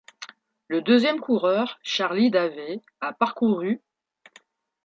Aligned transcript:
Le 0.67 0.81
deuxième 0.81 1.19
coureur, 1.19 1.77
Charlie 1.83 2.31
Davey, 2.31 2.81
a 3.01 3.13
parcouru. 3.13 3.83